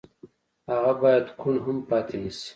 [0.71, 2.47] هغه بايد کوڼ هم پاتې نه شي.